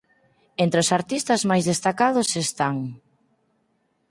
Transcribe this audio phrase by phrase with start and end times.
[0.63, 2.75] Entre os artistas máis destacados están;